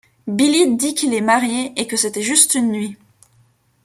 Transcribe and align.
Billy 0.25 0.77
dit 0.77 0.95
qu'il 0.95 1.13
est 1.13 1.21
marié 1.21 1.73
et 1.75 1.85
que 1.85 1.95
c'était 1.95 2.23
juste 2.23 2.55
une 2.55 2.71
nuit. 2.71 2.97